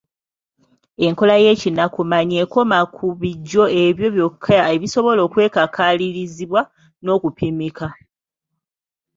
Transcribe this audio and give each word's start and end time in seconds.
Enkola 1.07 1.35
y’ekinnakumanya 1.43 2.37
ekoma 2.43 2.79
ku 2.95 3.05
bijjo 3.19 3.63
ebyo 3.85 4.07
byokka 4.15 4.57
ebisobola 4.75 5.19
okwekakalirizibwa 5.27 6.61
n’okupimika. 7.03 7.87